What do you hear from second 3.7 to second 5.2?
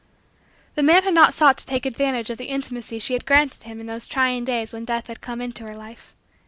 in those trying days when Death